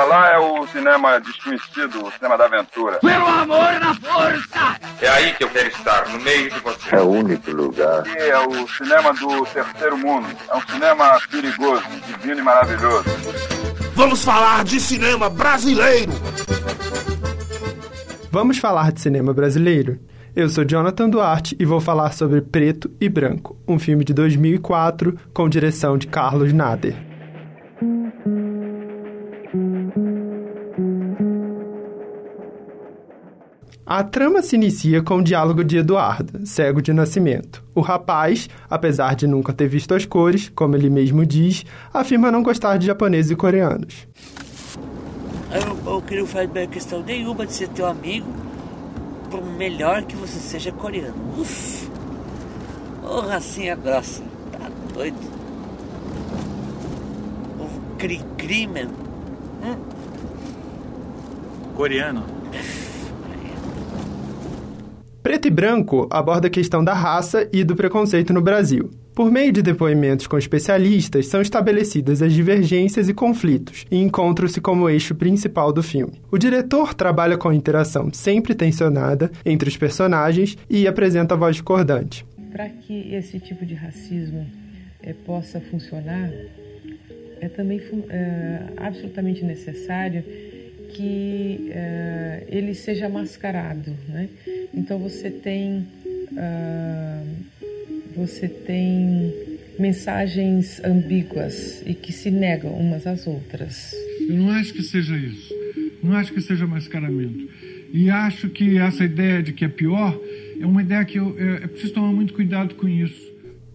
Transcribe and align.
Pra 0.00 0.08
lá 0.08 0.30
é 0.30 0.38
o 0.38 0.66
cinema 0.68 1.20
desconhecido, 1.20 2.06
o 2.06 2.10
cinema 2.12 2.38
da 2.38 2.46
aventura. 2.46 3.00
Pelo 3.00 3.26
amor 3.26 3.78
da 3.78 3.94
força! 3.96 4.80
É 4.98 5.08
aí 5.10 5.34
que 5.34 5.44
eu 5.44 5.48
quero 5.50 5.68
estar, 5.68 6.08
no 6.08 6.18
meio 6.20 6.50
de 6.50 6.58
você. 6.60 6.96
É 6.96 7.00
o 7.00 7.10
único 7.10 7.50
lugar. 7.50 7.98
Aqui 7.98 8.16
é 8.16 8.38
o 8.38 8.66
cinema 8.66 9.12
do 9.12 9.44
terceiro 9.44 9.98
mundo. 9.98 10.26
É 10.50 10.56
um 10.56 10.62
cinema 10.62 11.20
perigoso, 11.30 11.82
divino 12.06 12.40
e 12.40 12.42
maravilhoso. 12.42 13.04
Vamos 13.92 14.24
falar 14.24 14.64
de 14.64 14.80
cinema 14.80 15.28
brasileiro! 15.28 16.12
Vamos 18.32 18.56
falar 18.56 18.92
de 18.92 19.02
cinema 19.02 19.34
brasileiro? 19.34 19.98
Eu 20.34 20.48
sou 20.48 20.64
Jonathan 20.64 21.10
Duarte 21.10 21.54
e 21.60 21.66
vou 21.66 21.78
falar 21.78 22.12
sobre 22.12 22.40
Preto 22.40 22.90
e 22.98 23.06
Branco, 23.06 23.54
um 23.68 23.78
filme 23.78 24.02
de 24.02 24.14
2004 24.14 25.14
com 25.34 25.46
direção 25.46 25.98
de 25.98 26.06
Carlos 26.06 26.54
Nader. 26.54 26.96
A 33.90 34.04
trama 34.04 34.40
se 34.40 34.54
inicia 34.54 35.02
com 35.02 35.16
o 35.16 35.22
diálogo 35.24 35.64
de 35.64 35.78
Eduardo, 35.78 36.46
cego 36.46 36.80
de 36.80 36.92
nascimento. 36.92 37.60
O 37.74 37.80
rapaz, 37.80 38.48
apesar 38.70 39.16
de 39.16 39.26
nunca 39.26 39.52
ter 39.52 39.66
visto 39.66 39.92
as 39.92 40.06
cores, 40.06 40.48
como 40.54 40.76
ele 40.76 40.88
mesmo 40.88 41.26
diz, 41.26 41.64
afirma 41.92 42.30
não 42.30 42.40
gostar 42.40 42.76
de 42.76 42.86
japoneses 42.86 43.32
e 43.32 43.34
coreanos. 43.34 44.06
Eu, 45.50 45.92
eu 45.92 46.02
queria 46.02 46.24
fazer 46.24 46.68
questão 46.68 47.02
nenhuma 47.02 47.44
de 47.44 47.52
ser 47.52 47.68
teu 47.70 47.84
amigo, 47.84 48.28
por 49.28 49.44
melhor 49.44 50.04
que 50.04 50.14
você 50.14 50.38
seja 50.38 50.70
coreano. 50.70 51.16
Uf! 51.36 51.90
Ô 53.02 53.22
racinha 53.22 53.74
grossa, 53.74 54.22
tá 54.52 54.70
doido? 54.94 55.18
O 57.58 57.96
cri-cri, 57.98 58.68
man. 58.68 58.88
Hum? 59.64 59.76
Coreano. 61.74 62.24
Preto 65.30 65.46
e 65.46 65.50
Branco 65.52 66.08
aborda 66.10 66.48
a 66.48 66.50
questão 66.50 66.82
da 66.82 66.92
raça 66.92 67.48
e 67.52 67.62
do 67.62 67.76
preconceito 67.76 68.32
no 68.32 68.42
Brasil. 68.42 68.90
Por 69.14 69.30
meio 69.30 69.52
de 69.52 69.62
depoimentos 69.62 70.26
com 70.26 70.36
especialistas, 70.36 71.28
são 71.28 71.40
estabelecidas 71.40 72.20
as 72.20 72.32
divergências 72.32 73.08
e 73.08 73.14
conflitos, 73.14 73.86
e 73.92 73.96
encontram-se 73.98 74.60
como 74.60 74.90
eixo 74.90 75.14
principal 75.14 75.72
do 75.72 75.84
filme. 75.84 76.20
O 76.32 76.36
diretor 76.36 76.94
trabalha 76.94 77.38
com 77.38 77.48
a 77.48 77.54
interação 77.54 78.12
sempre 78.12 78.56
tensionada 78.56 79.30
entre 79.46 79.68
os 79.68 79.76
personagens 79.76 80.58
e 80.68 80.88
apresenta 80.88 81.34
a 81.34 81.38
voz 81.38 81.54
discordante. 81.54 82.26
Para 82.50 82.68
que 82.68 83.14
esse 83.14 83.38
tipo 83.38 83.64
de 83.64 83.74
racismo 83.74 84.44
é, 85.00 85.12
possa 85.12 85.60
funcionar, 85.60 86.28
é 87.40 87.48
também 87.48 87.80
é, 88.08 88.62
absolutamente 88.78 89.44
necessário 89.44 90.24
que 90.92 91.70
uh, 91.70 92.44
ele 92.48 92.74
seja 92.74 93.08
mascarado, 93.08 93.96
né? 94.08 94.28
Então 94.74 94.98
você 94.98 95.30
tem 95.30 95.86
uh, 96.32 97.26
você 98.14 98.48
tem 98.48 99.32
mensagens 99.78 100.82
ambíguas 100.84 101.82
e 101.86 101.94
que 101.94 102.12
se 102.12 102.30
negam 102.30 102.72
umas 102.72 103.06
às 103.06 103.26
outras. 103.26 103.94
Eu 104.28 104.34
não 104.36 104.50
acho 104.50 104.74
que 104.74 104.82
seja 104.82 105.16
isso. 105.16 105.54
Não 106.02 106.14
acho 106.14 106.32
que 106.32 106.40
seja 106.40 106.66
mascaramento. 106.66 107.48
E 107.92 108.10
acho 108.10 108.48
que 108.48 108.78
essa 108.78 109.04
ideia 109.04 109.42
de 109.42 109.52
que 109.52 109.64
é 109.64 109.68
pior 109.68 110.18
é 110.60 110.66
uma 110.66 110.82
ideia 110.82 111.04
que 111.04 111.18
eu, 111.18 111.36
é, 111.38 111.64
é 111.64 111.66
preciso 111.66 111.94
tomar 111.94 112.12
muito 112.12 112.34
cuidado 112.34 112.74
com 112.74 112.88
isso. 112.88 113.29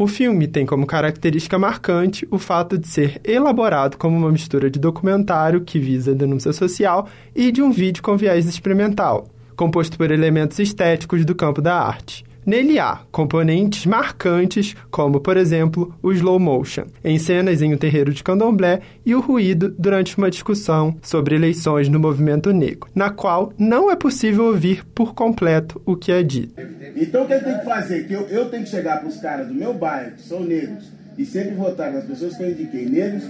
O 0.00 0.06
filme 0.06 0.46
tem 0.46 0.64
como 0.64 0.86
característica 0.86 1.58
marcante 1.58 2.24
o 2.30 2.38
fato 2.38 2.78
de 2.78 2.86
ser 2.86 3.20
elaborado 3.24 3.96
como 3.96 4.16
uma 4.16 4.30
mistura 4.30 4.70
de 4.70 4.78
documentário 4.78 5.62
que 5.62 5.80
visa 5.80 6.12
a 6.12 6.14
denúncia 6.14 6.52
social 6.52 7.08
e 7.34 7.50
de 7.50 7.60
um 7.60 7.72
vídeo 7.72 8.00
com 8.00 8.16
viés 8.16 8.46
experimental, 8.46 9.26
composto 9.56 9.98
por 9.98 10.12
elementos 10.12 10.60
estéticos 10.60 11.24
do 11.24 11.34
campo 11.34 11.60
da 11.60 11.74
arte. 11.74 12.27
Nele 12.48 12.78
há 12.78 13.00
componentes 13.12 13.84
marcantes, 13.84 14.74
como, 14.90 15.20
por 15.20 15.36
exemplo, 15.36 15.94
o 16.02 16.10
slow 16.12 16.40
motion, 16.40 16.84
em 17.04 17.18
cenas 17.18 17.60
em 17.60 17.74
um 17.74 17.76
terreiro 17.76 18.10
de 18.10 18.24
candomblé, 18.24 18.80
e 19.04 19.14
o 19.14 19.20
ruído 19.20 19.68
durante 19.78 20.16
uma 20.16 20.30
discussão 20.30 20.96
sobre 21.02 21.34
eleições 21.34 21.90
no 21.90 22.00
movimento 22.00 22.50
negro, 22.50 22.88
na 22.94 23.10
qual 23.10 23.52
não 23.58 23.90
é 23.90 23.96
possível 23.96 24.46
ouvir 24.46 24.82
por 24.94 25.14
completo 25.14 25.78
o 25.84 25.94
que 25.94 26.10
é 26.10 26.22
dito. 26.22 26.54
Então 26.96 27.24
o 27.24 27.26
que 27.26 27.34
eu 27.34 27.44
tenho 27.44 27.58
que 27.58 27.64
fazer? 27.66 28.06
Que 28.06 28.14
eu, 28.14 28.22
eu 28.28 28.48
tenho 28.48 28.64
que 28.64 28.70
chegar 28.70 29.00
para 29.00 29.08
os 29.10 29.18
caras 29.18 29.46
do 29.46 29.52
meu 29.52 29.74
bairro, 29.74 30.12
que 30.12 30.22
são 30.22 30.40
negros, 30.40 30.90
e 31.18 31.26
sempre 31.26 31.54
votar 31.54 31.92
nas 31.92 32.04
pessoas 32.04 32.34
que 32.34 32.42
eu 32.44 32.50
indiquei 32.50 32.86
negros, 32.86 33.24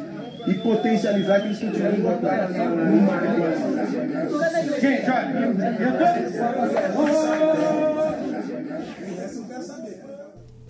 e 0.47 0.55
potencializar 0.55 1.41
que 1.41 1.49
eles 1.49 1.59
continuem 1.59 2.01
votando. 2.03 2.55
Gente, 4.81 5.11
olha, 5.11 5.55
eu 5.81 5.99
tô... 5.99 6.88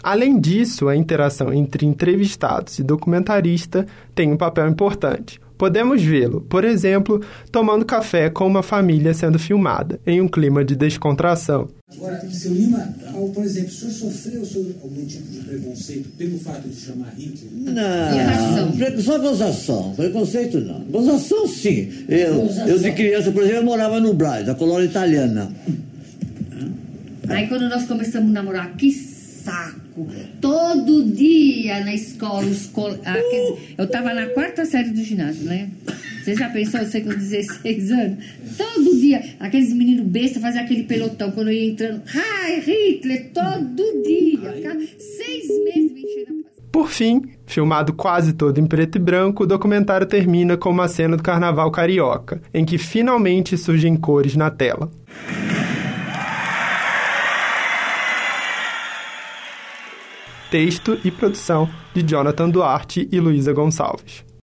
Além 0.08 0.40
disso, 0.40 0.88
a 0.88 0.96
interação 0.96 1.52
entre 1.52 1.84
entrevistados 1.84 2.78
e 2.78 2.82
documentarista 2.82 3.84
tem 4.14 4.32
um 4.32 4.38
papel 4.38 4.66
importante. 4.66 5.38
Podemos 5.58 6.02
vê-lo, 6.02 6.40
por 6.48 6.64
exemplo, 6.64 7.20
tomando 7.52 7.84
café 7.84 8.30
com 8.30 8.46
uma 8.46 8.62
família 8.62 9.12
sendo 9.12 9.38
filmada, 9.38 10.00
em 10.06 10.18
um 10.22 10.26
clima 10.26 10.64
de 10.64 10.74
descontração. 10.74 11.68
Agora, 11.94 12.26
seu 12.30 12.54
Lima, 12.54 12.78
por 13.34 13.44
exemplo, 13.44 13.68
o 13.68 13.74
senhor 13.74 13.92
sofreu 13.92 14.42
algum 14.82 15.04
tipo 15.04 15.30
de 15.30 15.40
preconceito 15.40 16.08
pelo 16.16 16.38
fato 16.38 16.66
de 16.66 16.74
chamar 16.74 17.12
Hitler? 17.14 17.74
Não, 17.74 19.02
só 19.02 19.18
gozação, 19.18 19.92
preconceito 19.94 20.58
não. 20.58 20.80
Gozação 20.84 21.46
sim. 21.46 21.92
Eu, 22.08 22.48
eu 22.66 22.78
de 22.78 22.92
criança, 22.92 23.30
por 23.30 23.42
exemplo, 23.42 23.60
eu 23.60 23.64
morava 23.66 24.00
no 24.00 24.14
Braz, 24.14 24.46
da 24.46 24.54
colônia 24.54 24.86
italiana. 24.86 25.52
Aí 27.28 27.46
quando 27.46 27.68
nós 27.68 27.84
começamos 27.84 28.30
a 28.30 28.32
namorar, 28.32 28.74
que 28.74 28.90
saco! 28.90 29.87
Todo 30.40 31.04
dia 31.04 31.84
na 31.84 31.94
escola, 31.94 32.46
escola 32.46 32.98
ah, 33.04 33.18
eu 33.76 33.84
estava 33.84 34.14
na 34.14 34.26
quarta 34.28 34.64
série 34.64 34.90
do 34.90 35.02
ginásio, 35.02 35.44
né? 35.44 35.70
Você 36.22 36.34
já 36.34 36.48
pensou, 36.50 36.80
você 36.80 37.00
com 37.00 37.10
16 37.10 37.90
anos? 37.92 38.24
Todo 38.56 38.98
dia, 38.98 39.22
aqueles 39.40 39.72
meninos 39.72 40.06
bestas 40.06 40.42
faziam 40.42 40.64
aquele 40.64 40.82
pelotão 40.84 41.30
quando 41.30 41.48
eu 41.48 41.54
ia 41.54 41.70
entrando. 41.70 42.02
Ai, 42.14 42.60
Hitler, 42.60 43.30
todo 43.32 44.02
dia. 44.04 44.76
Seis 44.98 45.48
meses 45.64 45.88
por 46.70 46.90
fim, 46.90 47.22
filmado 47.44 47.92
quase 47.92 48.32
todo 48.32 48.58
em 48.58 48.66
preto 48.66 48.98
e 48.98 49.00
branco, 49.00 49.42
o 49.42 49.46
documentário 49.46 50.06
termina 50.06 50.56
com 50.56 50.70
uma 50.70 50.86
cena 50.86 51.16
do 51.16 51.22
carnaval 51.22 51.70
carioca, 51.70 52.40
em 52.54 52.64
que 52.64 52.78
finalmente 52.78 53.56
surgem 53.56 53.96
cores 53.96 54.36
na 54.36 54.48
tela. 54.48 54.90
Texto 60.50 60.98
e 61.04 61.10
produção 61.10 61.68
de 61.94 62.02
Jonathan 62.02 62.48
Duarte 62.48 63.06
e 63.12 63.20
Luísa 63.20 63.52
Gonçalves. 63.52 64.27